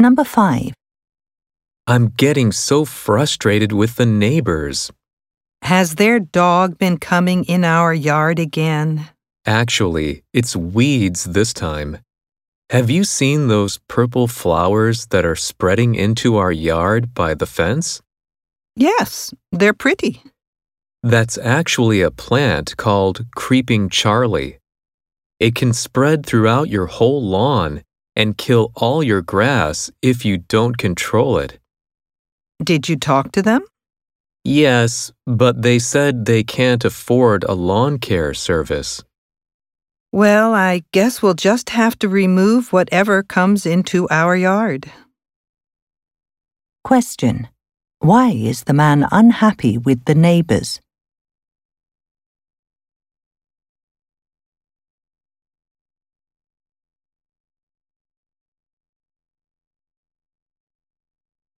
[0.00, 0.72] Number 5.
[1.86, 4.90] I'm getting so frustrated with the neighbors.
[5.60, 9.10] Has their dog been coming in our yard again?
[9.44, 11.98] Actually, it's weeds this time.
[12.70, 18.00] Have you seen those purple flowers that are spreading into our yard by the fence?
[18.76, 20.22] Yes, they're pretty.
[21.02, 24.60] That's actually a plant called Creeping Charlie.
[25.38, 27.82] It can spread throughout your whole lawn
[28.16, 31.58] and kill all your grass if you don't control it.
[32.62, 33.62] Did you talk to them?
[34.44, 39.02] Yes, but they said they can't afford a lawn care service.
[40.12, 44.90] Well, I guess we'll just have to remove whatever comes into our yard.
[46.82, 47.48] Question.
[48.00, 50.80] Why is the man unhappy with the neighbors?